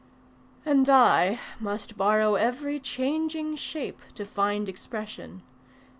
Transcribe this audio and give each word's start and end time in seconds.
And 0.65 0.89
I 0.89 1.39
must 1.59 1.95
borrow 1.95 2.33
every 2.33 2.79
changing 2.79 3.55
shape 3.57 3.99
To 4.15 4.25
find 4.25 4.67
expression... 4.67 5.43